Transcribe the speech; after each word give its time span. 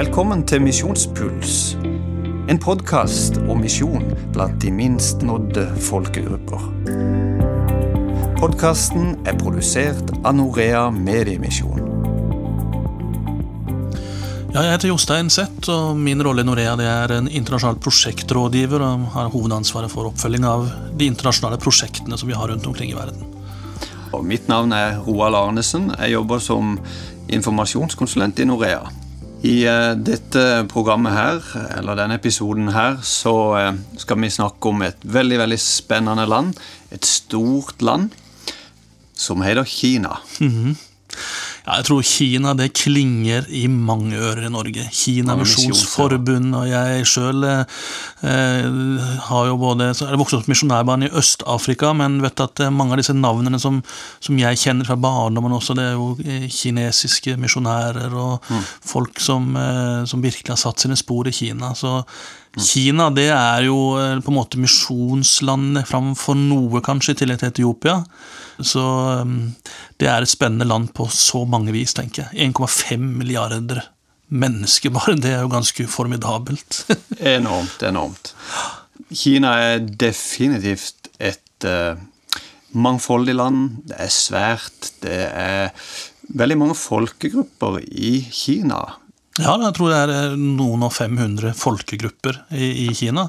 Velkommen 0.00 0.46
til 0.48 0.62
Misjonspuls, 0.64 1.74
en 2.48 2.58
podkast 2.62 3.34
om 3.52 3.58
misjon 3.60 4.06
blant 4.32 4.54
de 4.62 4.70
minst 4.72 5.20
nådde 5.20 5.66
folkegrupper. 5.84 6.62
Podkasten 8.38 9.10
er 9.28 9.36
produsert 9.36 10.14
av 10.22 10.38
Norea 10.38 10.86
Mediemisjon. 10.94 11.82
Ja, 14.54 14.62
jeg 14.62 14.70
heter 14.70 14.88
Jostein 14.88 15.28
Zett, 15.28 15.68
og 15.68 16.00
min 16.00 16.24
rolle 16.24 16.46
i 16.46 16.48
Norea 16.48 16.78
det 16.80 16.86
er 16.88 17.14
en 17.18 17.28
internasjonal 17.28 17.76
prosjektrådgiver 17.84 18.80
og 18.86 19.04
har 19.18 19.28
hovedansvaret 19.36 19.92
for 19.92 20.08
oppfølging 20.08 20.48
av 20.48 20.64
de 20.96 21.10
internasjonale 21.12 21.60
prosjektene 21.60 22.16
som 22.16 22.32
vi 22.32 22.38
har 22.40 22.48
rundt 22.48 22.70
omkring 22.72 22.94
i 22.94 22.96
verden. 22.96 23.20
Og 24.16 24.24
mitt 24.24 24.48
navn 24.48 24.72
er 24.72 24.96
Roald 25.04 25.36
Arnesen. 25.36 25.92
Jeg 25.98 26.16
jobber 26.16 26.40
som 26.40 26.78
informasjonskonsulent 27.28 28.40
i 28.40 28.48
Norea. 28.48 28.80
I 29.40 29.54
eh, 29.64 29.92
dette 29.96 30.42
programmet 30.68 31.14
her, 31.16 31.44
eller 31.78 31.96
denne 31.96 32.18
episoden 32.20 32.68
her, 32.74 32.98
så 33.06 33.34
eh, 33.56 33.70
skal 34.02 34.20
vi 34.20 34.32
snakke 34.32 34.68
om 34.68 34.84
et 34.84 35.00
veldig, 35.00 35.38
veldig 35.40 35.60
spennende 35.60 36.26
land. 36.28 36.60
Et 36.92 37.04
stort 37.08 37.80
land 37.80 38.10
som 39.16 39.40
heter 39.44 39.64
Kina. 39.68 40.18
Ja, 41.66 41.78
jeg 41.78 41.86
tror 41.86 42.02
Kina 42.02 42.56
det 42.58 42.72
klinger 42.74 43.46
i 43.54 43.66
mange 43.70 44.18
ører 44.18 44.48
i 44.48 44.52
Norge. 44.52 44.88
Kina 44.92 45.36
Misjonsforbund, 45.38 46.54
og 46.58 46.66
jeg 46.70 47.06
sjøl 47.06 47.46
eh, 47.46 47.80
har 49.30 49.46
jo 49.46 49.58
både 49.60 49.92
Jeg 49.94 50.18
vokste 50.18 50.40
opp 50.40 50.40
opp 50.40 50.50
misjonærbarn 50.50 51.06
i 51.06 51.10
Øst-Afrika, 51.16 51.92
men 51.96 52.20
vet 52.24 52.40
at 52.40 52.60
eh, 52.64 52.72
mange 52.72 52.96
av 52.96 53.02
disse 53.02 53.14
navnene 53.16 53.60
som, 53.60 53.80
som 54.22 54.38
jeg 54.40 54.60
kjenner 54.60 54.88
fra 54.88 54.96
barndommen 55.00 55.54
også, 55.56 55.76
det 55.78 55.86
er 55.86 55.96
jo 55.98 56.12
eh, 56.24 56.48
kinesiske 56.50 57.36
misjonærer 57.40 58.14
og 58.16 58.50
folk 58.86 59.20
som, 59.22 59.52
eh, 59.56 60.02
som 60.08 60.24
virkelig 60.24 60.54
har 60.54 60.62
satt 60.62 60.82
sine 60.82 60.98
spor 60.98 61.28
i 61.28 61.34
Kina. 61.34 61.74
Så 61.78 62.00
Kina 62.58 63.06
det 63.14 63.28
er 63.30 63.62
jo 63.68 63.78
eh, 64.00 64.18
på 64.18 64.32
en 64.32 64.38
måte 64.40 64.58
misjonslandet 64.58 65.86
framfor 65.86 66.38
noe, 66.38 66.82
kanskje, 66.82 67.14
i 67.14 67.20
tillegg 67.20 67.42
til 67.42 67.52
Etiopia. 67.52 68.00
Så 68.58 68.82
um, 69.22 69.54
det 70.02 70.10
er 70.10 70.24
et 70.24 70.32
spennende 70.32 70.66
land 70.68 70.90
på 70.96 71.06
så 71.14 71.44
mange 71.48 71.72
vis, 71.74 71.94
tenker 71.96 72.26
jeg. 72.26 72.50
1,5 72.50 73.06
milliarder 73.20 73.84
mennesker 74.30 74.92
bare, 74.94 75.16
det 75.18 75.32
er 75.34 75.44
jo 75.44 75.52
ganske 75.52 75.86
formidabelt. 75.90 76.84
Enormt, 77.36 77.82
enormt. 77.86 78.34
Kina 79.10 79.54
er 79.72 79.80
definitivt 79.82 81.10
et 81.18 81.66
uh, 81.66 81.98
mangfoldig 82.74 83.34
land. 83.38 83.68
Det 83.90 83.98
er 83.98 84.12
svært. 84.14 84.92
Det 85.02 85.22
er 85.26 85.70
veldig 86.34 86.58
mange 86.58 86.78
folkegrupper 86.78 87.80
i 87.90 88.20
Kina. 88.30 88.82
Ja, 89.40 89.54
jeg 89.62 89.74
tror 89.76 89.92
det 89.92 89.98
er 89.98 90.12
eh, 90.14 90.34
noen 90.38 90.84
og 90.84 90.92
500 90.92 91.54
folkegrupper 91.56 92.36
i, 92.52 92.86
i 92.86 92.88
Kina. 92.96 93.26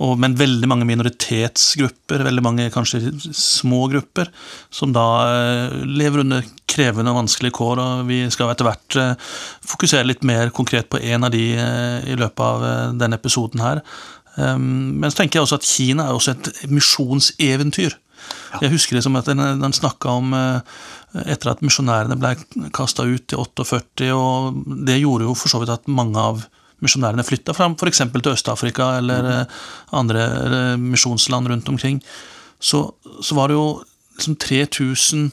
Og, 0.00 0.14
men 0.20 0.36
veldig 0.38 0.68
mange 0.70 0.86
minoritetsgrupper, 0.88 2.24
veldig 2.26 2.44
mange 2.44 2.68
kanskje 2.72 3.02
små 3.36 3.84
grupper, 3.92 4.30
som 4.72 4.94
da 4.96 5.06
eh, 5.28 5.80
lever 5.88 6.24
under 6.24 6.46
krevende 6.70 7.12
og 7.12 7.22
vanskelige 7.22 7.56
kår. 7.58 7.82
og 7.82 8.06
Vi 8.08 8.22
skal 8.32 8.52
etter 8.54 8.68
hvert 8.68 9.00
eh, 9.00 9.34
fokusere 9.74 10.08
litt 10.08 10.24
mer 10.26 10.54
konkret 10.56 10.88
på 10.92 11.02
en 11.02 11.28
av 11.28 11.34
de 11.34 11.44
i 11.50 12.16
løpet 12.16 12.46
av 12.46 12.96
denne 13.00 13.18
episoden 13.20 13.62
her. 13.64 13.84
Um, 14.36 15.00
men 15.02 15.10
så 15.10 15.20
tenker 15.20 15.40
jeg 15.40 15.46
også 15.46 15.58
at 15.58 15.66
Kina 15.66 16.06
er 16.06 16.16
også 16.16 16.36
et 16.36 16.50
misjonseventyr. 16.70 17.96
Jeg 18.60 18.72
husker 18.74 18.98
liksom 18.98 19.18
at 19.20 19.28
den, 19.30 19.42
den 19.62 19.76
snakka 19.76 20.16
om 20.20 20.34
eh, 20.36 20.78
etter 21.26 21.52
at 21.52 21.62
misjonærene 21.64 22.18
ble 22.20 22.34
kasta 22.76 23.06
ut 23.08 23.34
i 23.34 23.38
48, 23.38 24.10
og 24.14 24.62
det 24.86 25.00
gjorde 25.00 25.28
jo 25.28 25.36
for 25.38 25.52
så 25.52 25.62
vidt 25.62 25.74
at 25.74 25.90
mange 25.90 26.20
av 26.20 26.44
misjonærene 26.84 27.26
flytta 27.26 27.54
fram, 27.56 27.76
f.eks. 27.76 28.02
til 28.10 28.32
Øst-Afrika 28.32 28.94
eller 29.00 29.26
mm. 29.26 29.58
andre 30.00 30.24
eh, 30.24 30.76
misjonsland 30.80 31.50
rundt 31.52 31.68
omkring. 31.68 32.00
Så, 32.60 32.86
så 33.22 33.36
var 33.36 33.50
det 33.50 33.58
jo 33.58 33.68
liksom 34.16 34.36
3000 34.40 35.30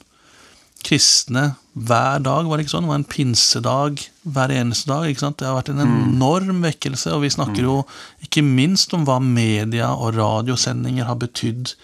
kristne 0.88 1.50
hver 1.78 2.22
dag, 2.26 2.48
var 2.48 2.58
det 2.58 2.66
ikke 2.66 2.74
sånn? 2.74 2.88
Det 2.88 2.92
var 2.92 3.00
en 3.02 3.12
pinsedag 3.12 4.02
hver 4.34 4.54
eneste 4.56 4.90
dag. 4.90 5.06
ikke 5.10 5.24
sant? 5.24 5.38
Det 5.40 5.46
har 5.46 5.58
vært 5.60 5.72
en 5.74 5.84
enorm 5.84 6.64
vekkelse, 6.66 7.12
og 7.14 7.22
vi 7.26 7.34
snakker 7.34 7.68
jo 7.68 7.78
ikke 8.26 8.44
minst 8.46 8.94
om 8.98 9.06
hva 9.06 9.20
media 9.22 9.92
og 9.94 10.16
radiosendinger 10.18 11.10
har 11.10 11.20
betydd 11.22 11.76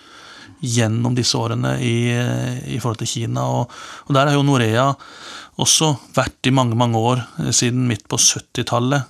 gjennom 0.64 1.16
disse 1.18 1.38
årene 1.38 1.76
i, 1.84 1.96
i 2.72 2.80
forhold 2.80 3.02
til 3.02 3.12
Kina. 3.12 3.44
Og, 3.60 3.72
og 4.08 4.16
der 4.16 4.30
har 4.30 4.38
jo 4.38 4.46
Norea 4.48 4.94
også 5.62 5.94
vært 6.16 6.50
i 6.50 6.54
mange, 6.56 6.78
mange 6.80 6.98
år, 6.98 7.24
eh, 7.44 7.52
siden 7.52 7.88
midt 7.90 8.08
på 8.10 8.18
70-tallet. 8.18 9.10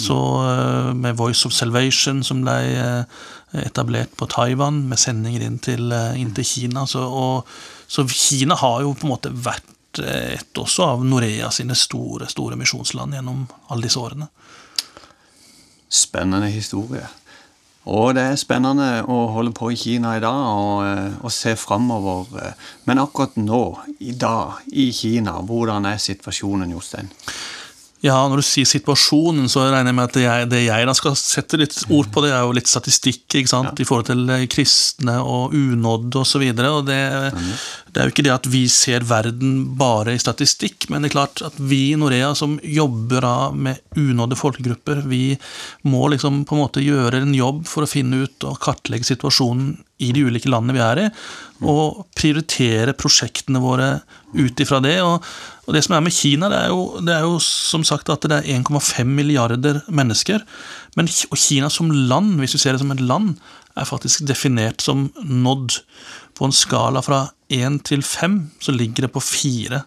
Så 0.00 0.16
eh, 0.44 0.92
med 0.94 1.16
Voice 1.18 1.46
of 1.48 1.56
Salvation, 1.56 2.22
som 2.24 2.44
ble 2.44 2.56
eh, 2.76 3.20
etablert 3.64 4.12
på 4.16 4.28
Taiwan, 4.30 4.84
med 4.88 5.00
sendinger 5.00 5.46
inn 5.46 5.58
til, 5.58 5.90
inn 6.16 6.34
til 6.36 6.46
Kina. 6.46 6.86
Så, 6.86 7.02
og, 7.02 7.48
så 7.90 8.06
Kina 8.06 8.58
har 8.60 8.82
jo 8.84 8.94
på 8.94 9.08
en 9.08 9.14
måte 9.16 9.34
vært 9.34 9.66
et 9.98 10.54
også 10.54 10.84
av 10.86 11.00
Norea 11.02 11.48
sine 11.50 11.74
store, 11.74 12.28
store 12.30 12.54
misjonsland 12.54 13.16
gjennom 13.16 13.40
alle 13.74 13.88
disse 13.88 13.98
årene. 13.98 14.28
Spennende 15.90 16.46
historie. 16.54 17.08
Og 17.88 18.14
det 18.14 18.22
er 18.28 18.36
spennende 18.36 18.88
å 19.08 19.22
holde 19.32 19.54
på 19.56 19.70
i 19.72 19.78
Kina 19.80 20.12
i 20.18 20.20
dag 20.20 20.36
og, 20.36 20.82
eh, 20.84 21.14
og 21.24 21.32
se 21.32 21.54
framover. 21.56 22.52
Men 22.84 23.00
akkurat 23.00 23.36
nå, 23.40 23.78
i 24.00 24.12
dag, 24.12 24.60
i 24.72 24.90
Kina, 24.92 25.40
hvordan 25.40 25.86
er 25.88 25.96
situasjonen, 25.96 26.70
Jostein? 26.76 27.08
Ja, 28.00 28.16
når 28.30 28.40
du 28.40 28.44
sier 28.48 28.68
situasjonen, 28.68 29.44
så 29.52 29.66
regner 29.66 29.90
jeg 29.90 29.96
med 29.98 30.06
at 30.06 30.14
det 30.16 30.22
jeg, 30.22 30.46
det 30.48 30.60
jeg 30.64 30.86
da 30.88 30.94
skal 30.96 31.16
sette 31.20 31.58
litt 31.60 31.74
ord 31.92 32.08
på, 32.08 32.22
det 32.24 32.30
er 32.32 32.46
jo 32.46 32.54
litt 32.56 32.70
statistikk 32.70 33.36
ikke 33.42 33.50
sant? 33.50 33.82
i 33.82 33.84
forhold 33.84 34.08
til 34.08 34.22
eh, 34.32 34.46
kristne 34.48 35.18
og 35.20 35.52
unådde 35.56 36.22
osv. 36.22 36.46
Det, 36.56 36.64
det 36.88 38.00
er 38.00 38.08
jo 38.08 38.14
ikke 38.14 38.24
det 38.24 38.32
at 38.32 38.48
vi 38.48 38.62
ser 38.72 39.04
verden 39.04 39.52
bare 39.80 40.16
i 40.16 40.22
statistikk, 40.22 40.88
men 40.88 41.04
det 41.04 41.10
er 41.10 41.16
klart 41.18 41.44
at 41.44 41.60
vi 41.60 41.90
i 41.90 41.98
Norea 42.00 42.32
som 42.38 42.56
jobber 42.64 43.26
da 43.26 43.34
med 43.52 43.84
unådde 44.00 44.40
folkegrupper, 44.40 45.04
vi 45.10 45.36
må 45.84 46.08
liksom 46.14 46.46
på 46.48 46.56
en 46.56 46.64
måte 46.64 46.84
gjøre 46.84 47.20
en 47.20 47.36
jobb 47.36 47.66
for 47.68 47.84
å 47.84 47.90
finne 47.90 48.24
ut 48.24 48.48
og 48.48 48.56
kartlegge 48.64 49.12
situasjonen 49.12 49.74
i 50.00 50.10
de 50.16 50.24
ulike 50.26 50.50
landene 50.50 50.76
vi 50.76 50.82
er 50.84 51.02
i, 51.04 51.06
og 51.60 52.04
prioritere 52.16 52.96
prosjektene 52.96 53.60
våre 53.62 53.90
ut 54.34 54.62
ifra 54.62 54.80
det. 54.84 54.96
Og, 55.04 55.26
og 55.66 55.76
det 55.76 55.84
som 55.84 55.96
er 55.96 56.04
med 56.06 56.16
Kina, 56.16 56.48
det 56.52 56.60
er, 56.64 56.72
jo, 56.72 57.02
det 57.04 57.14
er 57.16 57.26
jo 57.26 57.36
som 57.44 57.84
sagt 57.86 58.12
at 58.12 58.24
det 58.24 58.40
er 58.40 58.60
1,5 58.60 59.04
milliarder 59.08 59.82
mennesker. 59.88 60.44
Men 60.96 61.10
Kina 61.10 61.70
som 61.72 61.92
land, 61.92 62.38
hvis 62.40 62.56
vi 62.56 62.62
ser 62.64 62.76
det 62.76 62.84
som 62.84 62.94
et 62.94 63.04
land, 63.04 63.36
er 63.78 63.88
faktisk 63.88 64.24
definert 64.28 64.82
som 64.82 65.08
nådd. 65.22 65.82
På 66.38 66.48
en 66.48 66.56
skala 66.56 67.02
fra 67.04 67.26
1 67.52 67.82
til 67.84 68.02
5 68.06 68.40
så 68.64 68.72
ligger 68.72 69.06
det 69.06 69.12
på 69.12 69.20
4. 69.20 69.82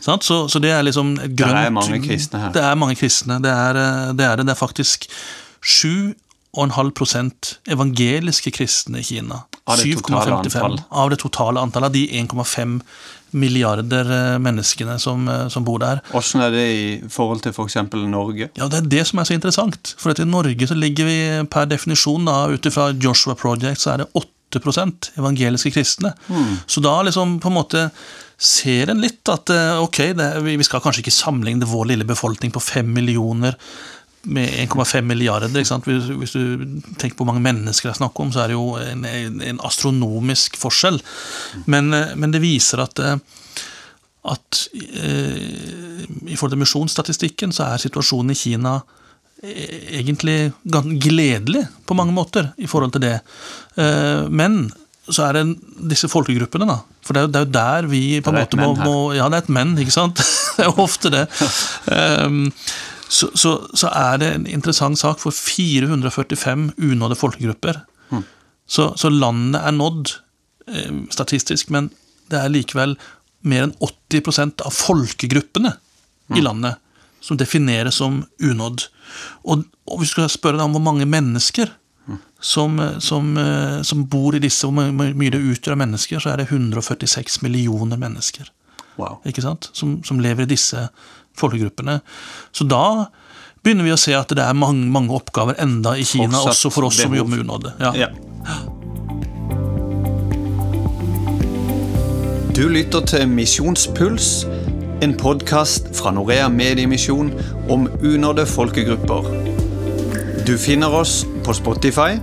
Sant? 0.00 0.24
Så, 0.24 0.48
så 0.48 0.60
det 0.62 0.72
er 0.74 0.82
liksom 0.84 1.14
grønt 1.16 1.36
Det 1.38 1.66
er 1.66 1.74
mange 1.74 2.00
kristne 2.02 2.42
her. 2.42 2.54
Det 2.54 2.64
er 2.66 2.78
mange 2.78 2.96
kristne. 2.98 3.38
Det 3.42 3.52
er 3.52 3.78
eh, 3.78 4.10
det. 4.18 4.26
Er, 4.26 4.42
det. 4.42 4.50
er 4.50 4.58
faktisk 4.58 5.06
7,5% 6.56 7.56
evangeliske 7.72 8.50
kristne 8.52 9.00
i 9.00 9.06
Kina. 9.06 9.42
Av 9.64 9.78
det 9.78 9.94
totale 9.96 10.26
7,55 10.26 10.56
antall. 10.58 10.80
av 10.90 11.10
det 11.10 11.18
totale 11.22 11.60
antallet 11.60 11.86
av 11.86 11.92
de 11.92 12.06
1,5 12.20 12.80
milliarder 13.32 14.10
eh, 14.12 14.38
menneskene 14.38 14.98
som, 15.00 15.28
eh, 15.28 15.46
som 15.48 15.64
bor 15.64 15.78
der. 15.80 16.02
Hvordan 16.10 16.42
er 16.44 16.50
det 16.50 16.64
i 16.72 16.82
forhold 17.08 17.40
til 17.44 17.54
f.eks. 17.54 17.76
Norge? 17.94 18.50
Ja, 18.58 18.68
Det 18.68 18.82
er 18.82 18.90
det 18.98 19.06
som 19.08 19.18
er 19.18 19.24
så 19.24 19.34
interessant. 19.34 19.94
For 19.98 20.10
at 20.12 20.20
i 20.20 20.28
Norge 20.28 20.68
så 20.68 20.76
ligger 20.76 21.08
vi 21.08 21.46
per 21.48 21.70
definisjon, 21.70 22.26
da, 22.28 22.46
ut 22.52 22.66
ifra 22.68 22.90
Joshua 22.92 23.34
Project, 23.34 23.80
så 23.80 23.94
er 23.94 24.04
det 24.04 24.10
8% 24.52 25.12
evangeliske 25.16 25.72
kristne. 25.72 26.12
Så 26.66 26.82
da 26.84 26.98
liksom 27.02 27.38
på 27.40 27.48
en 27.48 27.56
måte 27.56 27.86
ser 28.42 28.90
en 28.90 29.00
litt 29.00 29.28
at 29.30 29.48
eh, 29.54 29.78
ok, 29.80 29.98
det, 30.18 30.28
vi 30.44 30.66
skal 30.66 30.82
kanskje 30.84 31.04
ikke 31.06 31.14
sammenligne 31.14 31.68
vår 31.70 31.92
lille 31.94 32.04
befolkning 32.04 32.52
på 32.52 32.60
5 32.60 32.92
millioner 32.92 33.56
med 34.24 34.48
1,5 34.68 35.06
milliarder. 35.08 35.50
Ikke 35.50 35.70
sant? 35.72 35.88
Hvis, 35.88 36.10
hvis 36.18 36.34
du 36.36 36.66
tenker 37.00 37.16
på 37.16 37.24
hvor 37.24 37.32
mange 37.32 37.44
mennesker 37.44 37.88
det 37.88 37.94
er 37.96 38.00
snakk 38.02 38.20
om, 38.22 38.32
så 38.34 38.44
er 38.44 38.52
det 38.52 38.58
jo 38.58 38.74
en, 38.78 39.06
en, 39.06 39.62
astronomisk 39.66 40.58
forskjell. 40.60 41.00
Men, 41.66 41.92
eh, 41.96 42.16
men 42.16 42.34
det 42.34 42.42
viser 42.44 42.84
at 42.84 43.02
eh, 43.02 43.16
at 44.22 44.66
eh, 45.02 46.04
i 46.30 46.36
forhold 46.36 46.54
til 46.54 46.60
misjonsstatistikken 46.62 47.54
så 47.54 47.72
er 47.72 47.82
situasjonen 47.82 48.34
i 48.34 48.38
Kina 48.38 48.76
eh, 49.42 49.98
egentlig 49.98 50.52
gledelig 51.02 51.64
på 51.86 51.96
mange 51.98 52.14
måter 52.14 52.52
i 52.62 52.70
forhold 52.70 52.94
til 52.94 53.02
det. 53.08 53.16
Eh, 53.74 54.30
men 54.30 54.68
så 55.10 55.26
er 55.26 55.40
det 55.40 55.56
disse 55.90 56.06
folkegruppene, 56.06 56.68
da. 56.70 56.78
For 57.02 57.16
det 57.16 57.22
er 57.22 57.26
jo, 57.26 57.32
det 57.32 57.40
er 57.40 57.46
jo 57.46 57.54
der 57.56 57.90
vi 57.90 58.02
på 58.22 58.30
en 58.30 58.38
måte 58.38 58.60
må, 58.60 58.70
må 58.78 58.96
Ja, 59.16 59.26
det 59.26 59.40
er 59.40 59.46
et 59.48 59.52
men, 59.58 59.74
ikke 59.82 59.94
sant? 59.94 60.22
det 60.56 60.62
er 60.62 60.70
jo 60.70 60.86
ofte 60.86 61.10
det. 61.10 61.26
Um, 61.90 62.44
så, 63.12 63.28
så, 63.36 63.56
så 63.76 63.90
er 63.92 64.20
det 64.22 64.28
en 64.32 64.46
interessant 64.48 64.96
sak 64.98 65.20
for 65.20 65.34
445 65.36 66.70
unådde 66.80 67.18
folkegrupper. 67.20 67.82
Mm. 68.10 68.22
Så, 68.66 68.92
så 68.96 69.10
landet 69.12 69.60
er 69.60 69.74
nådd 69.76 70.14
eh, 70.68 71.02
statistisk, 71.12 71.70
men 71.74 71.90
det 72.32 72.40
er 72.40 72.54
likevel 72.54 72.96
mer 73.44 73.66
enn 73.66 73.74
80% 73.84 74.64
av 74.64 74.72
folkegruppene 74.72 75.74
i 76.32 76.40
landet 76.40 76.80
som 77.22 77.36
defineres 77.36 78.00
som 78.00 78.22
unådd. 78.40 78.86
Og, 79.44 79.66
og 79.86 80.00
hvis 80.00 80.14
du 80.14 80.22
skal 80.22 80.32
spørre 80.32 80.58
deg 80.58 80.66
om 80.66 80.78
hvor 80.78 80.86
mange 80.86 81.06
mennesker 81.06 81.74
som, 82.42 82.80
som, 82.98 83.36
eh, 83.38 83.82
som 83.86 84.06
bor 84.10 84.34
i 84.34 84.42
disse, 84.42 84.66
hvor 84.66 84.90
mye 84.90 85.30
det 85.30 85.38
utgjør 85.38 85.76
av 85.76 85.82
mennesker, 85.84 86.22
så 86.22 86.32
er 86.32 86.40
det 86.40 86.48
146 86.50 87.42
millioner 87.44 88.00
mennesker. 88.00 88.48
Wow. 88.98 89.20
Ikke 89.28 89.44
sant? 89.44 89.70
Som, 89.76 90.00
som 90.04 90.20
lever 90.20 90.44
i 90.44 90.50
disse 90.50 90.88
folkegruppene. 91.38 92.00
Så 92.52 92.66
da 92.68 93.08
begynner 93.62 93.86
vi 93.86 93.94
å 93.94 94.00
se 94.00 94.14
at 94.18 94.32
det 94.34 94.42
er 94.42 94.56
mange, 94.58 94.86
mange 94.90 95.14
oppgaver 95.14 95.58
enda 95.62 95.94
i 95.96 96.06
Kina, 96.06 96.32
Fortsatt 96.34 96.56
også 96.56 96.72
for 96.74 96.88
oss 96.88 97.00
som 97.02 97.14
jobber 97.14 97.36
med 97.36 97.44
unådde. 97.46 97.74
Ja. 97.82 97.92
Ja. 97.96 98.08
Du 102.52 102.66
lytter 102.68 103.00
til 103.08 103.28
Misjonspuls, 103.30 104.44
en 105.02 105.14
podkast 105.18 105.88
fra 105.96 106.12
Norea 106.14 106.50
Mediemisjon 106.52 107.32
om 107.72 107.88
unådde 108.02 108.44
folkegrupper. 108.46 109.30
Du 110.46 110.56
finner 110.58 110.92
oss 110.94 111.22
på 111.46 111.54
Spotify. 111.56 112.18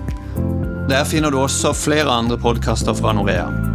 Der 0.90 1.04
finner 1.08 1.32
du 1.32 1.40
også 1.42 1.74
flere 1.74 2.12
andre 2.12 2.38
podkaster 2.38 2.94
fra 2.94 3.14
Norea. 3.16 3.69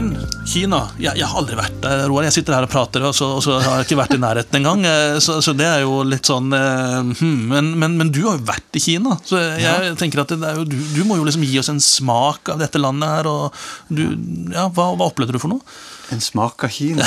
Men 0.00 0.14
Kina 0.48 0.78
jeg, 0.96 1.12
jeg 1.20 1.26
har 1.28 1.36
aldri 1.36 1.56
vært 1.58 1.74
der, 1.82 2.02
Roar. 2.08 2.24
Jeg 2.24 2.32
sitter 2.38 2.56
her 2.56 2.64
og 2.64 2.70
prater, 2.72 3.02
og 3.04 3.12
så, 3.16 3.26
og 3.36 3.42
så 3.44 3.58
har 3.60 3.80
jeg 3.82 3.88
ikke 3.90 3.98
vært 4.00 4.14
i 4.16 4.20
nærheten 4.22 4.56
engang. 4.60 4.84
eh, 4.88 5.18
Så, 5.20 5.40
så 5.44 5.52
det 5.56 5.66
er 5.68 5.82
jo 5.84 5.98
litt 6.08 6.28
sånn 6.30 6.48
eh, 6.56 7.10
hmm, 7.20 7.42
men, 7.50 7.68
men, 7.82 7.98
men 8.00 8.12
du 8.14 8.22
har 8.24 8.38
jo 8.38 8.46
vært 8.48 8.78
i 8.80 8.82
Kina, 8.82 9.18
så 9.28 9.42
jeg 9.60 9.92
tenker 10.00 10.22
at 10.22 10.32
det 10.32 10.38
er 10.48 10.56
jo, 10.56 10.64
du, 10.68 10.78
du 10.96 11.02
må 11.04 11.18
jo 11.20 11.26
liksom 11.28 11.44
gi 11.44 11.58
oss 11.60 11.68
en 11.72 11.82
smak 11.84 12.48
av 12.54 12.62
dette 12.62 12.80
landet 12.80 13.12
her. 13.12 13.28
og 13.28 13.60
du, 13.92 14.06
ja, 14.54 14.68
hva, 14.72 14.88
hva 14.96 15.10
opplevde 15.10 15.36
du 15.36 15.42
for 15.42 15.52
noe? 15.52 15.76
En 16.16 16.24
smak 16.24 16.64
av 16.66 16.72
Kina. 16.74 17.06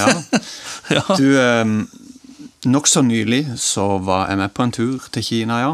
Ja. 0.00 0.10
Ja. 0.92 1.04
Du, 1.14 1.28
eh, 1.38 1.76
Nokså 2.68 3.00
nylig 3.06 3.44
så 3.62 3.84
var 4.02 4.26
jeg 4.32 4.38
med 4.42 4.50
på 4.54 4.64
en 4.66 4.72
tur 4.74 5.06
til 5.14 5.24
Kina, 5.24 5.60
ja. 5.62 5.70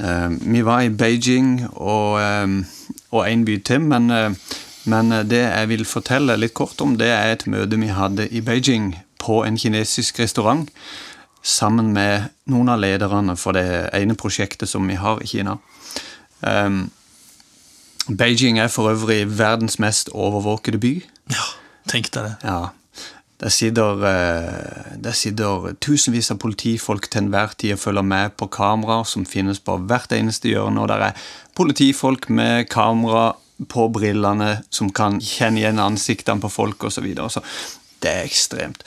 Eh, 0.00 0.30
vi 0.54 0.62
var 0.64 0.86
i 0.86 0.94
Beijing 0.94 1.56
og, 1.74 2.20
eh, 2.22 2.94
og 3.10 3.26
en 3.26 3.42
by 3.46 3.58
til, 3.66 3.82
men, 3.90 4.06
eh, 4.14 4.56
men 4.88 5.12
det 5.28 5.42
jeg 5.42 5.68
vil 5.68 5.84
fortelle 5.88 6.38
litt 6.38 6.54
kort 6.56 6.80
om, 6.80 6.96
det 6.96 7.10
er 7.12 7.34
et 7.34 7.46
møte 7.50 7.76
vi 7.80 7.90
hadde 7.92 8.28
i 8.32 8.40
Beijing 8.44 8.94
på 9.20 9.42
en 9.44 9.58
kinesisk 9.60 10.20
restaurant 10.22 10.70
sammen 11.42 11.92
med 11.92 12.30
noen 12.52 12.68
av 12.72 12.80
lederne 12.82 13.36
for 13.40 13.56
det 13.56 13.90
ene 13.96 14.16
prosjektet 14.18 14.68
som 14.68 14.86
vi 14.88 14.98
har 15.00 15.22
i 15.22 15.28
Kina. 15.28 15.56
Um, 16.40 16.90
Beijing 18.08 18.58
er 18.58 18.68
for 18.72 18.90
øvrig 18.90 19.22
verdens 19.38 19.78
mest 19.78 20.10
overvåkede 20.12 20.80
by. 20.80 20.92
ja, 21.36 21.48
tenk 21.88 22.12
deg 22.14 22.30
det. 22.30 22.36
Ja. 22.44 22.60
Der 23.40 23.48
sitter, 23.48 24.02
eh, 24.04 24.96
der 25.00 25.12
sitter 25.16 25.72
tusenvis 25.80 26.30
av 26.30 26.36
politifolk 26.42 27.06
til 27.08 27.22
enhver 27.22 27.54
tid 27.56 27.72
og 27.72 27.78
følger 27.78 28.04
med 28.04 28.34
på 28.36 28.50
kameraer 28.52 29.06
som 29.08 29.24
finnes 29.24 29.60
på 29.64 29.78
hvert 29.88 30.12
eneste 30.12 30.50
hjørne, 30.50 30.80
og 30.80 30.88
der 30.88 31.06
er 31.06 31.22
politifolk 31.56 32.28
med 32.28 32.68
kamera 32.68 33.32
på 33.68 33.88
brillene 33.92 34.60
som 34.72 34.90
kan 34.94 35.20
kjenne 35.20 35.62
igjen 35.62 35.82
ansiktene 35.82 36.42
på 36.42 36.52
folk 36.52 36.84
osv. 36.88 37.00
Så, 37.00 37.04
videre. 37.04 37.30
så 37.32 37.42
det 38.00 38.12
er 38.12 38.28
ekstremt. 38.28 38.84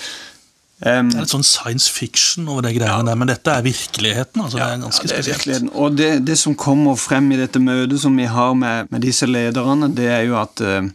Um, 0.83 1.11
Det 1.11 1.19
er 1.19 1.23
litt 1.23 1.31
sånn 1.31 1.45
science 1.47 1.91
fiction 1.91 2.49
over 2.51 2.65
det 2.65 2.73
greiene 2.75 3.07
der, 3.07 3.19
men 3.19 3.29
dette 3.29 3.51
er 3.53 3.63
virkeligheten. 3.63 4.41
altså 4.43 4.57
Det 4.57 4.65
er 4.65 4.81
ganske 4.81 5.07
ja, 5.07 5.11
det 5.11 5.19
er 5.19 5.37
spesielt. 5.37 5.69
Og 5.79 5.95
det, 5.95 6.09
det 6.27 6.39
som 6.41 6.57
kommer 6.59 6.97
frem 6.99 7.29
i 7.31 7.39
dette 7.39 7.61
møtet 7.63 8.01
som 8.03 8.17
vi 8.19 8.25
har 8.27 8.57
med, 8.57 8.89
med 8.91 9.05
disse 9.05 9.29
lederne, 9.29 9.93
det 9.95 10.09
er 10.11 10.25
jo 10.27 10.35
at 10.41 10.63
uh, 10.65 10.89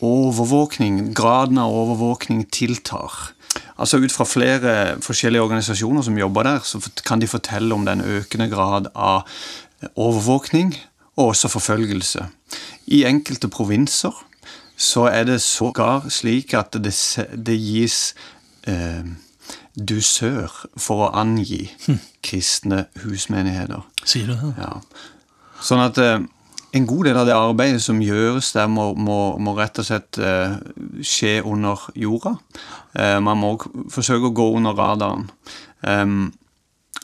overvåkning, 0.00 1.10
graden 1.16 1.60
av 1.60 1.74
overvåkning 1.74 2.46
tiltar. 2.54 3.34
Altså 3.80 4.00
Ut 4.00 4.12
fra 4.12 4.24
flere 4.28 4.74
forskjellige 5.04 5.42
organisasjoner 5.42 6.04
som 6.06 6.18
jobber 6.18 6.46
der, 6.46 6.64
så 6.64 6.80
kan 7.04 7.20
de 7.20 7.28
fortelle 7.28 7.74
om 7.74 7.84
den 7.84 8.00
økende 8.00 8.48
grad 8.48 8.88
av 8.94 9.26
overvåkning 9.96 10.74
og 11.16 11.32
også 11.32 11.50
forfølgelse. 11.52 12.26
I 12.90 13.04
enkelte 13.08 13.48
provinser 13.52 14.16
så 14.80 15.06
er 15.10 15.26
det 15.28 15.42
sågar 15.44 16.08
slik 16.08 16.54
at 16.56 16.76
det, 16.80 16.94
det 17.36 17.58
gis 17.60 18.14
eh, 18.68 19.04
dusør 19.76 20.48
for 20.76 21.06
å 21.06 21.12
angi 21.20 21.66
kristne 22.26 22.86
husmenigheter. 23.04 23.84
Sier 24.04 24.30
du 24.30 24.36
det? 24.38 24.54
Ja. 24.58 24.78
Sånn 25.60 25.84
at 25.84 26.00
eh, 26.00 26.18
en 26.72 26.86
god 26.86 27.08
del 27.08 27.18
av 27.18 27.26
det 27.28 27.36
arbeidet 27.36 27.82
som 27.82 28.00
gjøres 28.02 28.52
der, 28.54 28.68
må, 28.70 28.90
må, 28.94 29.18
må 29.42 29.54
rett 29.58 29.80
og 29.82 29.88
slett 29.88 30.20
eh, 30.22 30.56
skje 31.04 31.40
under 31.46 31.88
jorda. 31.98 32.36
Eh, 32.94 33.18
man 33.24 33.40
må 33.40 33.56
forsøke 33.92 34.30
å 34.30 34.36
gå 34.36 34.46
under 34.60 34.76
radaren. 34.78 35.28
Em, 35.86 36.30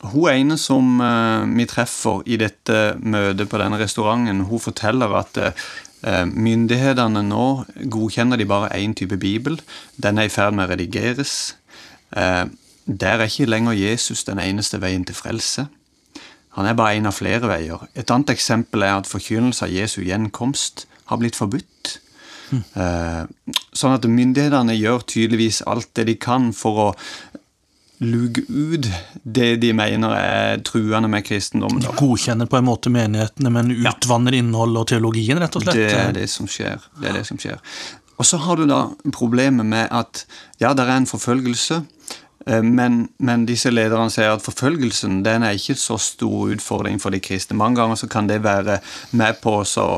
hun 0.05 0.29
ene 0.29 0.59
som 0.61 1.01
eh, 1.01 1.47
vi 1.57 1.67
treffer 1.69 2.21
i 2.29 2.37
dette 2.41 2.97
møtet 3.01 3.49
på 3.49 3.61
denne 3.61 3.79
restauranten, 3.81 4.45
hun 4.51 4.61
forteller 4.61 5.15
at 5.17 5.39
eh, 5.41 6.27
myndighetene 6.29 7.23
nå 7.25 7.47
godkjenner 7.93 8.37
de 8.37 8.49
bare 8.49 8.75
én 8.77 8.95
type 8.97 9.17
bibel. 9.17 9.57
Den 9.97 10.21
er 10.21 10.29
i 10.29 10.33
ferd 10.33 10.57
med 10.57 10.69
å 10.69 10.75
redigeres. 10.75 11.57
Eh, 12.13 12.45
der 12.87 13.23
er 13.23 13.31
ikke 13.31 13.49
lenger 13.49 13.79
Jesus 13.79 14.27
den 14.29 14.39
eneste 14.43 14.83
veien 14.85 15.07
til 15.09 15.17
frelse. 15.17 15.67
Han 16.57 16.69
er 16.69 16.77
bare 16.77 16.97
en 16.97 17.09
av 17.09 17.17
flere 17.17 17.49
veier. 17.49 17.89
Et 17.97 18.11
annet 18.13 18.37
eksempel 18.37 18.85
er 18.85 18.99
at 18.99 19.09
forkynnelse 19.09 19.65
av 19.65 19.73
Jesu 19.73 20.03
gjenkomst 20.05 20.87
har 21.11 21.21
blitt 21.21 21.37
forbudt. 21.37 21.99
Mm. 22.47 22.63
Sånn 23.75 23.97
at 23.97 24.07
myndighetene 24.07 24.77
gjør 24.79 25.03
tydeligvis 25.11 25.65
alt 25.67 25.91
det 25.99 26.07
de 26.07 26.15
kan 26.23 26.53
for 26.55 26.81
å 26.81 26.87
luke 27.99 28.43
ut 28.49 28.89
det 29.23 29.57
de 29.63 29.73
mener 29.77 30.13
er 30.17 30.63
truende 30.67 31.09
med 31.09 31.25
kristendommen. 31.27 31.81
De 31.85 31.93
Godkjenner 31.97 32.49
på 32.51 32.59
en 32.59 32.69
måte 32.69 32.93
menighetene, 32.93 33.53
men 33.53 33.73
utvanner 33.79 34.37
innhold 34.37 34.77
og 34.77 34.89
teologien, 34.93 35.41
rett 35.41 35.57
og 35.57 35.65
slett. 35.65 35.81
Det 35.81 35.97
er 35.97 36.17
det 36.17 36.29
som 36.33 36.51
skjer. 36.51 36.83
Det 37.01 37.11
er 37.11 37.21
det 37.21 37.27
som 37.29 37.41
skjer. 37.41 37.61
Og 38.17 38.25
så 38.25 38.41
har 38.41 38.57
du 38.57 38.65
da 38.69 38.87
problemet 39.13 39.67
med 39.69 39.91
at 39.93 40.25
ja, 40.61 40.73
det 40.73 40.87
er 40.87 40.95
en 40.95 41.09
forfølgelse, 41.09 41.83
eh, 42.47 42.63
men, 42.65 43.03
men 43.19 43.45
disse 43.49 43.73
lederne 43.73 44.13
sier 44.13 44.33
at 44.33 44.45
forfølgelsen 44.45 45.21
den 45.25 45.45
er 45.45 45.57
ikke 45.57 45.77
så 45.81 45.99
stor 46.01 46.55
utfordring 46.55 47.01
for 47.03 47.13
de 47.13 47.21
kristne. 47.21 47.59
Mange 47.61 47.81
ganger 47.81 48.01
så 48.01 48.09
kan 48.13 48.29
det 48.29 48.43
være 48.45 48.79
med 49.17 49.43
på 49.45 49.59
å 49.61 49.91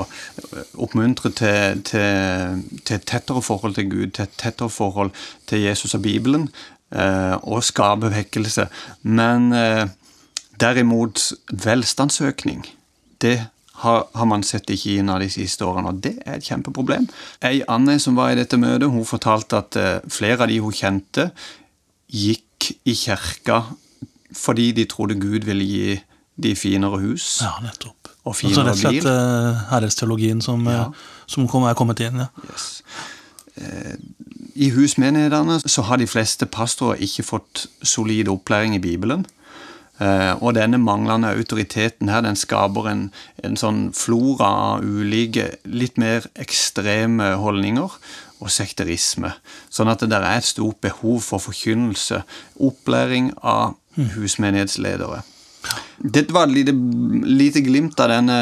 oppmuntre 0.82 1.30
til, 1.30 1.84
til, 1.86 2.64
til 2.82 2.98
et 2.98 3.06
tettere 3.06 3.42
forhold 3.42 3.78
til 3.78 3.90
Gud, 3.90 4.10
til 4.18 4.26
et 4.26 4.34
tettere 4.38 4.70
forhold 4.70 5.14
til 5.46 5.62
Jesus 5.68 5.94
og 5.94 6.02
Bibelen, 6.02 6.50
eh, 6.50 6.77
og 6.92 7.62
skabevekkelse. 7.64 8.68
Men 9.02 9.52
eh, 9.52 9.86
derimot 10.60 11.32
velstandsøkning, 11.52 12.64
det 13.20 13.36
har, 13.82 14.06
har 14.14 14.26
man 14.26 14.42
sett 14.42 14.70
i 14.70 14.76
Kina 14.76 15.18
de 15.22 15.28
siste 15.30 15.62
årene, 15.66 15.92
og 15.92 16.00
det 16.02 16.16
er 16.26 16.38
et 16.38 16.46
kjempeproblem. 16.48 17.04
Ei 17.46 17.60
Anne 17.70 17.98
som 18.02 18.16
var 18.18 18.32
i 18.32 18.38
dette 18.40 18.58
møtet, 18.58 18.88
hun 18.90 19.04
fortalte 19.06 19.60
at 19.60 19.76
eh, 19.78 20.00
flere 20.10 20.42
av 20.42 20.48
de 20.50 20.58
hun 20.64 20.72
kjente, 20.74 21.28
gikk 22.08 22.72
i 22.88 22.94
kirka 22.96 23.62
fordi 24.34 24.72
de 24.76 24.84
trodde 24.90 25.14
Gud 25.20 25.46
ville 25.48 25.64
gi 25.64 25.94
de 26.36 26.50
finere 26.58 26.98
hus. 27.00 27.38
Ja, 27.42 27.54
nettopp. 27.64 28.10
Og 28.28 28.34
Altså 28.34 28.40
finere 28.44 28.64
rett 28.66 28.74
og 28.74 28.80
slett 28.82 28.98
bil. 28.98 29.06
uh, 29.08 29.62
herresteologien 29.70 30.42
som, 30.44 30.66
eh, 30.68 30.74
Ja. 30.74 30.90
som 31.26 31.46
kom, 31.48 31.64
er 31.64 31.74
kommet 31.74 32.00
inn. 32.04 32.18
ja. 32.18 32.26
Yes. 32.50 32.82
I 34.58 34.70
husmenighetene 34.74 35.60
så 35.62 35.82
har 35.86 36.00
de 36.00 36.06
fleste 36.10 36.46
pastorer 36.46 37.02
ikke 37.04 37.22
fått 37.22 37.66
solid 37.82 38.28
opplæring 38.28 38.74
i 38.74 38.82
Bibelen. 38.82 39.26
Eh, 40.00 40.42
Og 40.42 40.54
denne 40.54 40.78
manglende 40.78 41.30
autoriteten 41.30 42.08
her, 42.08 42.20
den 42.20 42.36
skaper 42.36 42.88
en, 42.90 43.12
en 43.44 43.56
sånn 43.56 43.92
flora 43.94 44.50
av 44.74 44.84
ulike, 44.84 45.56
litt 45.64 45.98
mer 45.98 46.26
ekstreme 46.38 47.34
holdninger 47.38 47.98
og 48.38 48.50
sekterisme. 48.50 49.32
Sånn 49.70 49.90
at 49.90 50.02
det 50.02 50.10
der 50.10 50.22
er 50.26 50.38
et 50.38 50.46
stort 50.46 50.80
behov 50.80 51.22
for 51.26 51.42
forkynnelse, 51.42 52.22
opplæring 52.62 53.32
av 53.42 53.74
husmenighetsledere. 53.98 55.24
Dette 55.98 56.30
var 56.30 56.46
et 56.46 56.54
lite, 56.54 56.72
lite 57.26 57.60
glimt 57.66 57.98
av 57.98 58.12
denne 58.12 58.36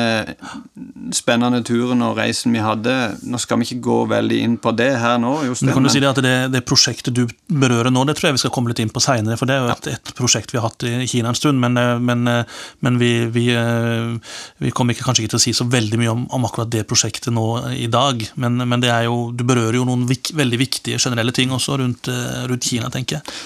spennende 1.16 1.62
turen 1.64 2.02
og 2.04 2.18
reisen 2.18 2.52
vi 2.52 2.60
hadde. 2.60 2.92
Nå 3.24 3.40
skal 3.40 3.60
vi 3.60 3.68
ikke 3.70 3.84
gå 3.86 3.96
veldig 4.10 4.40
inn 4.44 4.56
på 4.60 4.74
det 4.76 4.90
her 5.00 5.16
nå, 5.22 5.32
Jostein. 5.46 5.70
Men 5.70 5.78
kan 5.78 5.88
du 5.88 5.92
si 5.94 6.02
det 6.02 6.10
at 6.10 6.20
det, 6.24 6.34
det 6.52 6.62
prosjektet 6.68 7.16
du 7.16 7.24
berører 7.48 7.88
nå, 7.94 8.04
det 8.04 8.18
tror 8.18 8.28
jeg 8.28 8.36
vi 8.36 8.42
skal 8.44 8.52
komme 8.52 8.72
litt 8.72 8.82
inn 8.84 8.92
på 8.92 9.00
seinere. 9.00 9.38
For 9.40 9.48
det 9.48 9.56
er 9.56 9.64
jo 9.64 9.72
et, 9.72 9.90
et 9.96 10.12
prosjekt 10.18 10.52
vi 10.52 10.60
har 10.60 10.68
hatt 10.68 10.84
i 10.84 11.08
Kina 11.08 11.32
en 11.32 11.38
stund, 11.38 11.62
men, 11.62 11.80
eh, 11.80 11.96
men, 11.96 12.28
eh, 12.28 12.62
men 12.84 13.00
vi, 13.00 13.12
vi, 13.32 13.48
eh, 13.56 14.36
vi 14.60 14.76
kommer 14.76 14.98
kanskje 15.00 15.24
ikke 15.24 15.36
til 15.38 15.40
å 15.40 15.46
si 15.48 15.56
så 15.56 15.68
veldig 15.72 16.02
mye 16.02 16.12
om, 16.12 16.28
om 16.36 16.48
akkurat 16.48 16.72
det 16.76 16.84
prosjektet 16.90 17.32
nå 17.32 17.48
i 17.72 17.88
dag. 17.88 18.20
Men, 18.36 18.60
men 18.68 18.84
det 18.84 18.92
jo, 19.08 19.30
du 19.32 19.46
berører 19.48 19.80
jo 19.80 19.88
noen 19.88 20.04
vik, 20.10 20.34
veldig 20.36 20.60
viktige 20.60 21.00
generelle 21.00 21.32
ting 21.32 21.56
også 21.56 21.80
rundt, 21.80 22.12
rundt 22.50 22.68
Kina, 22.68 22.92
tenker 22.92 23.22
jeg. 23.22 23.38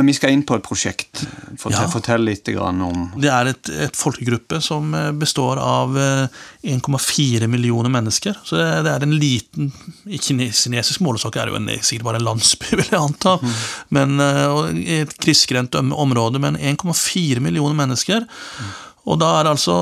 Men 0.00 0.08
vi 0.08 0.14
skal 0.16 0.32
inn 0.32 0.42
på 0.48 0.56
et 0.56 0.64
prosjekt. 0.64 1.26
Fortell, 1.60 1.82
Ja. 1.82 1.88
fortell 1.92 2.22
litt 2.24 2.48
om 2.56 3.10
Det 3.20 3.28
er 3.28 3.50
et, 3.50 3.68
et 3.84 3.96
folkegruppe 4.00 4.62
som 4.64 4.94
eh, 4.96 5.10
består 5.12 5.60
av 5.60 5.92
eh, 6.00 6.38
1,4 6.72 7.46
millioner 7.52 7.92
mennesker. 7.92 8.38
Så 8.48 8.56
det, 8.56 8.68
det 8.86 8.94
er 8.94 9.04
en 9.04 9.12
liten 9.20 9.68
I 10.08 10.16
kines, 10.16 10.62
kinesisk 10.64 11.02
målestokk 11.04 11.36
er 11.36 11.50
det 11.50 11.52
jo 11.52 11.58
en, 11.60 11.68
sikkert 11.84 12.06
bare 12.08 12.20
en 12.22 12.24
landsby, 12.30 12.70
vil 12.80 12.88
jeg 12.88 12.96
anta. 13.00 13.34
Men 13.92 14.16
eh, 14.24 14.70
i 14.80 15.00
Et 15.02 15.12
grisgrendt 15.20 15.76
område, 15.76 16.40
men 16.40 16.56
1,4 16.56 17.44
millioner 17.44 17.76
mennesker. 17.76 18.24
Og 19.04 19.20
da 19.20 19.34
er 19.36 19.44
det 19.44 19.52
altså, 19.58 19.76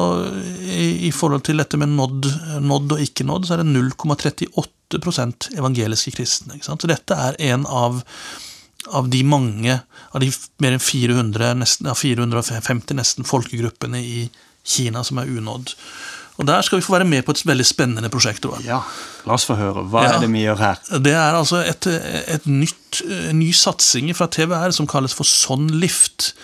i, 0.66 0.90
i 1.06 1.14
forhold 1.14 1.46
til 1.46 1.62
dette 1.62 1.78
med 1.78 1.94
nådd, 1.94 2.26
nådd 2.66 2.98
og 2.98 3.06
ikke 3.06 3.26
nådd, 3.30 3.46
så 3.46 3.54
er 3.54 3.62
det 3.62 3.70
0,38 3.70 5.54
evangeliske 5.62 6.16
kristne. 6.18 6.58
Så 6.64 6.74
dette 6.90 7.14
er 7.14 7.38
en 7.52 7.66
av 7.70 8.02
av 8.92 9.08
de 9.12 9.22
mange, 9.24 9.80
av 10.14 10.20
de 10.20 10.30
mer 10.62 10.72
enn 10.76 10.82
400, 10.82 11.54
nesten, 11.60 11.86
ja, 11.90 11.94
450 11.94 12.94
nesten 12.98 13.24
folkegruppene 13.28 14.00
i 14.02 14.28
Kina 14.68 15.02
som 15.04 15.18
er 15.22 15.26
unådd. 15.30 15.74
Og 16.38 16.46
Der 16.46 16.62
skal 16.62 16.78
vi 16.78 16.84
få 16.86 16.92
være 16.94 17.04
med 17.08 17.24
på 17.26 17.32
et 17.34 17.40
veldig 17.46 17.64
spennende 17.66 18.08
prosjekt. 18.12 18.44
Tror 18.44 18.60
jeg. 18.60 18.68
Ja, 18.68 18.82
la 19.26 19.34
oss 19.34 19.44
få 19.48 19.56
høre. 19.58 19.82
Hva 19.90 20.04
Ja. 20.04 20.12
er 20.14 20.20
det 20.20 20.28
vi 20.30 20.44
gjør 20.44 20.58
her? 20.58 20.76
Det 21.02 21.12
er 21.12 21.34
altså 21.34 21.64
et, 21.66 21.86
et 21.88 22.46
nytt, 22.46 23.00
en 23.10 23.38
ny 23.40 23.50
satsing 23.52 24.14
fra 24.14 24.28
TVR 24.28 24.70
som 24.72 24.86
kalles 24.86 25.12
for 25.12 25.24
Sånn 25.26 25.66
Lift. 25.80 26.34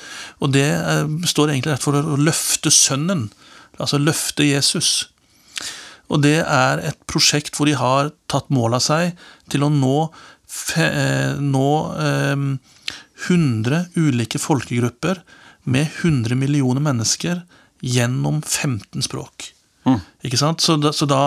Og 0.43 0.51
det 0.53 0.67
eh, 0.67 1.07
står 1.31 1.53
egentlig 1.55 1.73
rett 1.77 1.83
for 1.87 1.95
å 1.95 2.17
løfte 2.19 2.73
Sønnen. 2.75 3.29
Altså 3.79 3.99
løfte 4.03 4.43
Jesus. 4.43 5.07
Og 6.11 6.21
det 6.23 6.41
er 6.43 6.83
et 6.91 6.99
prosjekt 7.07 7.55
hvor 7.57 7.67
de 7.71 7.75
har 7.79 8.11
tatt 8.29 8.51
mål 8.51 8.75
av 8.75 8.83
seg 8.83 9.15
til 9.49 9.63
å 9.63 9.71
nå, 9.73 10.11
eh, 10.11 10.11
nå 11.41 11.71
eh, 12.05 12.47
100 13.29 13.85
ulike 13.95 14.41
folkegrupper 14.43 15.23
med 15.65 15.89
100 16.03 16.37
millioner 16.37 16.81
mennesker 16.85 17.43
gjennom 17.85 18.43
15 18.43 19.03
språk. 19.03 19.55
Ikke 20.25 20.39
sant? 20.41 20.63
Så, 20.65 20.79
da, 20.81 20.93
så 20.97 21.05
da, 21.09 21.21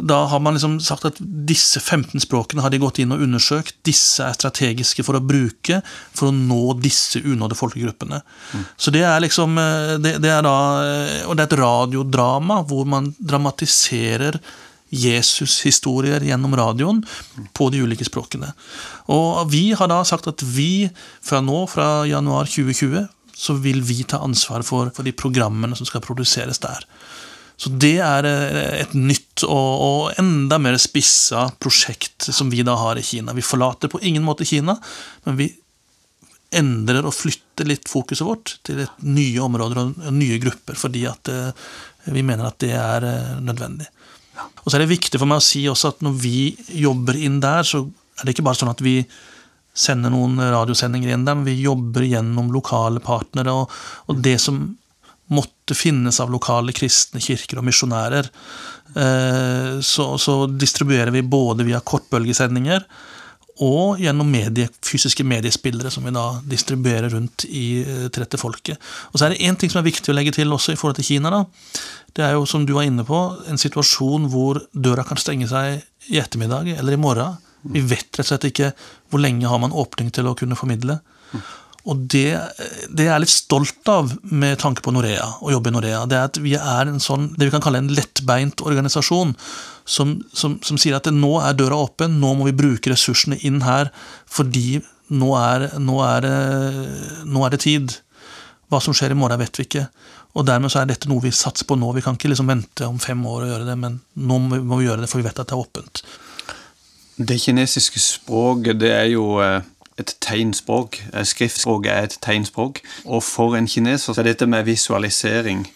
da 0.00 0.22
har 0.32 0.40
man 0.40 0.56
liksom 0.56 0.78
sagt 0.80 1.04
at 1.08 1.18
disse 1.20 1.80
15 1.80 2.24
språkene 2.24 2.64
har 2.64 2.72
de 2.72 2.80
gått 2.80 3.02
inn 3.02 3.12
og 3.12 3.20
undersøkt. 3.24 3.76
Disse 3.84 4.24
er 4.24 4.36
strategiske 4.36 5.04
for 5.04 5.18
å 5.18 5.24
bruke 5.24 5.82
for 5.84 6.30
å 6.30 6.36
nå 6.36 6.78
disse 6.80 7.20
unådde 7.20 7.58
folkegruppene. 7.58 8.22
Så 8.80 8.94
det 8.94 9.04
er 9.08 9.20
liksom 9.24 9.60
eh, 9.60 9.94
det, 10.00 10.16
det 10.24 10.32
er 10.32 10.44
da, 10.46 10.56
eh, 10.86 11.18
Og 11.28 11.36
det 11.36 11.44
er 11.44 11.50
et 11.50 11.60
radiodrama 11.60 12.62
hvor 12.68 12.88
man 12.88 13.12
dramatiserer 13.20 14.40
Jesus-historier 14.92 16.24
gjennom 16.26 16.54
radioen 16.58 17.00
på 17.56 17.70
de 17.72 17.80
ulike 17.82 18.06
språkene. 18.06 18.52
Og 19.12 19.48
vi 19.52 19.70
har 19.78 19.90
da 19.90 20.02
sagt 20.06 20.28
at 20.30 20.44
vi 20.44 20.90
fra 21.24 21.40
nå, 21.44 21.64
fra 21.72 22.04
januar 22.08 22.50
2020, 22.50 23.08
så 23.32 23.56
vil 23.64 23.80
vi 23.82 24.02
ta 24.04 24.20
ansvar 24.22 24.62
for, 24.66 24.92
for 24.94 25.08
de 25.08 25.14
programmene 25.16 25.76
som 25.78 25.88
skal 25.88 26.04
produseres 26.04 26.60
der. 26.62 26.84
Så 27.56 27.70
det 27.78 27.96
er 28.02 28.26
eh, 28.26 28.82
et 28.82 28.94
nytt 28.96 29.44
og, 29.46 29.72
og 29.86 30.20
enda 30.20 30.58
mer 30.62 30.78
spissa 30.82 31.46
prosjekt 31.62 32.28
som 32.34 32.50
vi 32.52 32.64
da 32.66 32.76
har 32.78 32.98
i 32.98 33.04
Kina. 33.06 33.34
Vi 33.36 33.44
forlater 33.44 33.92
på 33.92 34.00
ingen 34.02 34.24
måte 34.26 34.46
Kina, 34.48 34.76
men 35.26 35.38
vi 35.38 35.48
endrer 36.52 37.06
og 37.08 37.14
flytter 37.16 37.68
litt 37.68 37.88
fokuset 37.88 38.26
vårt 38.26 38.56
til 38.66 38.82
nye 39.06 39.40
områder 39.40 39.80
og 39.80 40.12
nye 40.12 40.40
grupper, 40.42 40.76
fordi 40.78 41.06
at 41.08 41.30
eh, 41.32 41.50
vi 42.12 42.24
mener 42.26 42.50
at 42.50 42.58
det 42.62 42.74
er 42.76 43.08
eh, 43.08 43.34
nødvendig. 43.40 43.88
Og 44.40 44.66
så 44.66 44.76
er 44.76 44.84
det 44.84 44.92
viktig 44.94 45.20
for 45.20 45.28
meg 45.28 45.42
å 45.42 45.44
si 45.44 45.64
også 45.70 45.92
at 45.92 46.04
når 46.04 46.14
vi 46.22 46.36
jobber 46.80 47.18
inn 47.18 47.40
der, 47.42 47.66
så 47.66 47.84
er 48.18 48.24
det 48.24 48.36
ikke 48.36 48.46
bare 48.46 48.60
sånn 48.60 48.72
at 48.72 48.82
vi 48.84 49.00
sender 49.72 50.12
noen 50.12 50.36
radiosendinger 50.36 51.14
inn 51.14 51.24
der, 51.26 51.36
men 51.38 51.48
vi 51.48 51.62
jobber 51.64 52.04
gjennom 52.04 52.52
lokale 52.52 53.00
partnere, 53.04 53.54
og, 53.56 53.72
og 54.08 54.20
det 54.24 54.36
som 54.42 54.60
måtte 55.32 55.76
finnes 55.76 56.18
av 56.20 56.32
lokale 56.32 56.74
kristne 56.76 57.22
kirker 57.24 57.60
og 57.60 57.66
misjonærer, 57.68 58.28
eh, 59.00 59.80
så, 59.80 60.10
så 60.20 60.34
distribuerer 60.50 61.12
vi 61.14 61.24
både 61.24 61.64
via 61.68 61.80
kortbølgesendinger 61.80 62.84
og 63.62 64.00
gjennom 64.02 64.28
medie, 64.30 64.68
fysiske 64.84 65.24
mediespillere 65.26 65.90
som 65.92 66.06
vi 66.06 66.12
da 66.14 66.24
distribuerer 66.48 67.12
rundt 67.14 67.46
i 67.46 67.84
trette 68.10 68.34
til 68.34 68.42
folket. 68.42 68.90
Og 69.12 69.18
så 69.18 69.26
er 69.26 69.34
det 69.34 69.46
én 69.46 69.58
ting 69.58 69.70
som 69.72 69.82
er 69.82 69.88
viktig 69.88 70.10
å 70.10 70.16
legge 70.16 70.34
til 70.34 70.52
også 70.52 70.74
i 70.74 70.80
forhold 70.80 70.98
til 70.98 71.08
Kina. 71.12 71.30
da. 71.30 71.44
Det 72.12 72.26
er 72.26 72.34
jo, 72.36 72.44
som 72.48 72.66
du 72.66 72.74
var 72.76 72.88
inne 72.88 73.06
på, 73.08 73.20
en 73.48 73.60
situasjon 73.60 74.28
hvor 74.32 74.60
døra 74.72 75.04
kan 75.08 75.20
stenge 75.20 75.48
seg 75.48 75.80
i 76.10 76.20
ettermiddag 76.20 76.74
eller 76.74 76.96
i 76.96 77.00
morgen. 77.00 77.38
Vi 77.62 77.80
vet 77.86 78.10
rett 78.10 78.26
og 78.26 78.32
slett 78.32 78.48
ikke 78.50 78.72
hvor 79.12 79.22
lenge 79.22 79.48
har 79.48 79.60
man 79.62 79.72
åpning 79.72 80.10
til 80.14 80.26
å 80.26 80.36
kunne 80.38 80.58
formidle. 80.58 80.98
Og 81.90 82.04
det, 82.12 82.28
det 82.94 83.08
jeg 83.08 83.10
er 83.10 83.22
litt 83.24 83.32
stolt 83.32 83.88
av 83.90 84.12
med 84.22 84.60
tanke 84.62 84.84
på 84.84 84.92
Norea, 84.94 85.24
å 85.42 85.50
jobbe 85.50 85.72
i 85.72 85.74
Norea, 85.74 86.04
det 86.06 86.18
er 86.18 86.28
at 86.28 86.38
vi 86.42 86.54
er 86.54 86.90
en 86.90 87.02
sånn, 87.02 87.32
det 87.34 87.48
vi 87.48 87.54
kan 87.54 87.64
kalle 87.64 87.80
en 87.82 87.90
lettbeint 87.90 88.62
organisasjon 88.62 89.34
som, 89.82 90.14
som, 90.30 90.60
som 90.62 90.78
sier 90.78 90.94
at 90.98 91.10
nå 91.10 91.32
er 91.42 91.58
døra 91.58 91.80
åpen, 91.82 92.20
nå 92.22 92.36
må 92.38 92.46
vi 92.46 92.56
bruke 92.62 92.92
ressursene 92.92 93.40
inn 93.42 93.64
her 93.66 93.90
fordi 94.30 94.78
nå 95.12 95.34
er, 95.36 95.66
nå 95.82 95.98
er, 96.06 96.28
nå 97.28 97.42
er 97.44 97.52
det 97.52 97.64
tid. 97.66 97.96
Hva 98.70 98.80
som 98.80 98.94
skjer 98.96 99.12
i 99.12 99.18
morgen, 99.18 99.42
vet 99.42 99.58
vi 99.58 99.66
ikke. 99.66 99.86
Og 100.38 100.46
dermed 100.48 100.72
så 100.72 100.80
er 100.80 100.88
dette 100.88 101.10
noe 101.10 101.20
vi 101.20 101.34
satser 101.34 101.66
på 101.68 101.76
nå. 101.76 101.90
Vi 101.92 102.04
kan 102.04 102.16
ikke 102.16 102.30
liksom 102.32 102.48
vente 102.48 102.88
om 102.88 103.00
fem 103.02 103.20
år 103.28 103.44
og 103.44 103.50
gjøre 103.50 103.68
det, 103.68 103.76
men 103.82 103.98
nå 104.16 104.38
må 104.46 104.78
vi 104.78 104.86
gjøre 104.86 105.04
det, 105.04 105.10
for 105.12 105.20
vi 105.20 105.26
vet 105.26 105.42
at 105.42 105.50
det 105.50 105.58
er 105.58 105.66
åpent. 105.66 106.04
Det 107.22 107.36
kinesiske 107.42 108.00
språket 108.00 108.80
det 108.80 108.94
er 108.94 109.10
jo 109.12 109.26
eh, 109.44 109.60
et 110.00 110.16
tegnspråk. 110.20 110.96
Skriftspråket 110.96 111.28
Skriftspråk 111.28 111.86
er 111.86 112.08
et 112.08 112.18
tegnspråk. 112.22 112.82
Og 113.04 113.22
for 113.22 113.56
en 113.56 113.68
kineser 113.68 114.12
så 114.12 114.20
er 114.22 114.30
dette 114.30 114.46
med 114.46 114.64
visualisering 114.68 115.66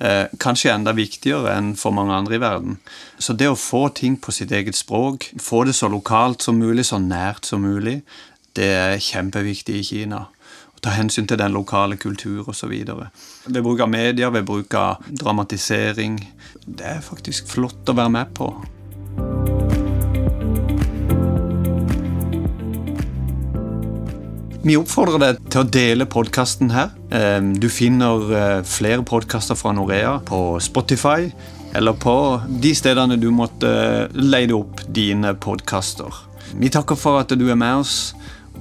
eh, 0.00 0.26
kanskje 0.42 0.74
enda 0.74 0.94
viktigere 0.96 1.56
enn 1.56 1.74
for 1.78 1.94
mange 1.96 2.14
andre 2.14 2.38
i 2.38 2.42
verden. 2.42 2.78
Så 3.18 3.32
det 3.32 3.50
å 3.50 3.58
få 3.58 3.88
ting 3.88 4.18
på 4.20 4.34
sitt 4.34 4.52
eget 4.52 4.78
språk, 4.78 5.30
få 5.40 5.64
det 5.64 5.76
så 5.76 5.90
lokalt 5.92 6.46
som 6.46 6.58
mulig, 6.60 6.86
så 6.86 7.00
nært 7.02 7.48
som 7.48 7.64
mulig, 7.64 8.00
det 8.56 8.70
er 8.72 9.02
kjempeviktig 9.02 9.80
i 9.80 9.84
Kina. 9.84 10.26
Ta 10.84 10.92
hensyn 10.94 11.26
til 11.26 11.40
den 11.40 11.52
lokale 11.56 11.96
kultur 11.96 12.48
osv. 12.52 12.72
Ved 12.72 13.62
bruk 13.62 13.80
av 13.80 13.90
media, 13.90 14.30
ved 14.30 14.46
bruk 14.46 14.74
av 14.78 15.02
dramatisering. 15.08 16.20
Det 16.64 16.86
er 16.96 17.04
faktisk 17.04 17.48
flott 17.56 17.88
å 17.90 17.96
være 17.96 18.14
med 18.20 18.34
på. 18.36 18.52
Vi 24.66 24.74
oppfordrer 24.74 25.20
deg 25.22 25.44
til 25.52 25.62
å 25.62 25.68
dele 25.70 26.06
podkasten 26.10 26.72
her. 26.74 26.88
Eh, 27.14 27.38
Du 27.54 27.68
finner 27.70 28.32
eh, 28.34 28.62
flere 28.66 29.04
podkaster 29.06 29.54
fra 29.54 29.70
Norea 29.76 30.16
på 30.26 30.58
Spotify 30.58 31.28
eller 31.76 31.94
på 32.00 32.14
de 32.62 32.72
stedene 32.74 33.18
du 33.20 33.28
måtte 33.30 33.70
eh, 33.70 34.16
leide 34.18 34.56
opp 34.58 34.82
dine 34.96 35.36
podkaster. 35.38 36.10
Vi 36.58 36.70
takker 36.74 36.98
for 36.98 37.20
at 37.20 37.30
du 37.38 37.46
er 37.46 37.58
med 37.58 37.84
oss 37.84 37.94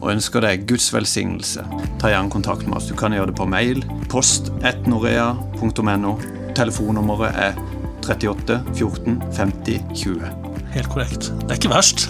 og 0.02 0.12
ønsker 0.14 0.46
deg 0.46 0.68
Guds 0.70 0.92
velsignelse. 0.94 1.66
Ta 2.02 2.12
gjerne 2.14 2.30
kontakt 2.30 2.68
med 2.68 2.78
oss. 2.78 2.90
Du 2.92 2.94
kan 3.00 3.16
gjøre 3.16 3.32
det 3.32 3.40
på 3.40 3.50
mail. 3.50 3.82
Post 4.12 4.52
1norea.no. 4.62 6.16
Telefonnummeret 6.56 7.42
er 7.50 7.58
38 8.06 8.62
14 8.76 9.24
50 9.34 9.82
20. 10.06 10.36
Helt 10.76 10.92
korrekt. 10.92 11.32
Det 11.48 11.56
er 11.56 11.60
ikke 11.64 11.72
verst. 11.72 12.06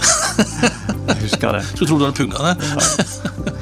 Jeg 1.05 1.21
husker 1.21 1.59
det. 1.59 1.63
Skulle 1.69 1.87
tro 1.93 1.99
du 2.01 2.07
hadde 2.09 2.17
punga 2.17 2.49
det. 2.49 3.54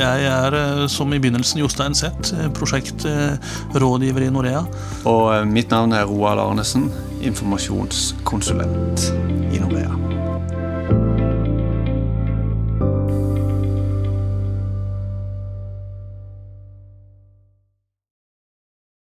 Jeg 0.00 0.24
er, 0.24 0.54
eh, 0.56 0.86
som 0.88 1.12
i 1.12 1.18
begynnelsen, 1.20 1.60
Jostein 1.60 1.94
Seth, 1.94 2.32
eh, 2.32 2.48
prosjektrådgiver 2.56 4.24
i 4.24 4.30
Norea. 4.32 4.64
Og 5.04 5.34
eh, 5.34 5.44
mitt 5.44 5.70
navn 5.70 5.92
er 5.92 6.08
Roald 6.08 6.40
Arnesen, 6.40 6.88
informasjonskonsulent 7.20 9.10
i 9.52 9.60
Norea. 9.60 9.99